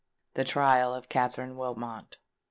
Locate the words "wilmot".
1.57-2.17